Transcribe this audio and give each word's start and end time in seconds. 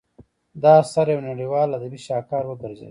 دا 0.63 0.73
اثر 0.83 1.05
یو 1.13 1.21
نړیوال 1.29 1.69
ادبي 1.77 1.99
شاهکار 2.07 2.43
وګرځید. 2.47 2.79